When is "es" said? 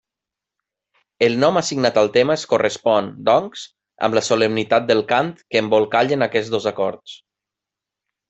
2.41-2.45